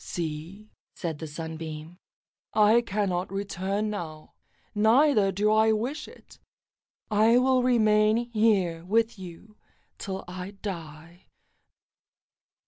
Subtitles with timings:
[0.03, 1.99] "See," said the Sunbeam,
[2.55, 4.33] "I cannot return now,
[4.73, 6.39] neither do I wish it.
[7.11, 9.57] I will remain here with you
[9.99, 11.27] till I die."